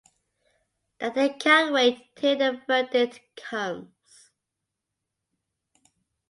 That 0.97 1.13
they 1.13 1.29
can 1.29 1.71
wait 1.73 2.15
till 2.15 2.35
the 2.35 2.59
verdict 2.65 3.21
comes. 3.35 4.31